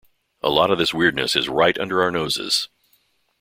A 0.41 0.49
lot 0.49 0.71
of 0.71 0.79
this 0.79 0.95
weirdness 0.95 1.35
is 1.35 1.47
right 1.47 1.77
under 1.77 2.01
our 2.01 2.09
noses. 2.09 2.69